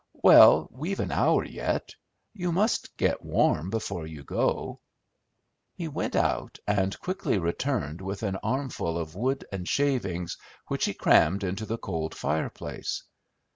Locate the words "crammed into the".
10.95-11.77